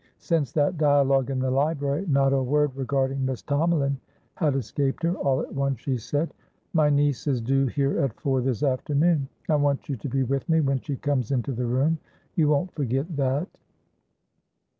[0.17, 3.97] Since that dialogue in the library, not a word regarding Miss Tomalin
[4.33, 6.33] had escaped her; all at once she said:
[6.73, 9.29] "My niece is due here at four this afternoon.
[9.47, 11.99] I want you to be with me when she comes into the room.
[12.33, 13.47] You won't forget that?"